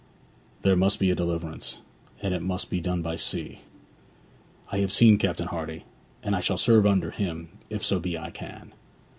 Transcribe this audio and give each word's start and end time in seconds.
There 0.63 0.75
must 0.75 0.97
be 0.97 1.11
a 1.11 1.15
deliverance, 1.15 1.77
and 2.23 2.33
it 2.33 2.41
must 2.41 2.71
be 2.71 2.81
done 2.81 3.03
by 3.03 3.17
sea. 3.17 3.59
I 4.71 4.79
have 4.79 4.91
seen 4.91 5.19
Captain 5.19 5.49
Hardy, 5.49 5.83
and 6.23 6.35
I 6.35 6.39
shall 6.39 6.57
serve 6.57 6.87
under 6.87 7.11
him 7.11 7.49
if 7.69 7.85
so 7.85 7.99
be 7.99 8.17
I 8.17 8.31
can.' 8.31 8.71